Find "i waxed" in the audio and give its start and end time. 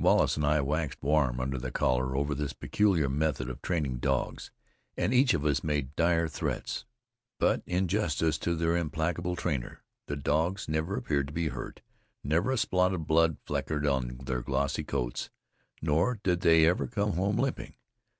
0.44-1.00